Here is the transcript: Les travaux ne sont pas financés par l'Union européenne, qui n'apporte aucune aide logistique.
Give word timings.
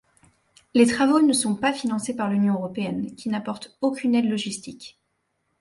Les 0.73 0.87
travaux 0.87 1.21
ne 1.21 1.31
sont 1.31 1.53
pas 1.55 1.73
financés 1.73 2.15
par 2.15 2.27
l'Union 2.27 2.55
européenne, 2.55 3.13
qui 3.13 3.29
n'apporte 3.29 3.77
aucune 3.81 4.15
aide 4.15 4.27
logistique. 4.31 4.99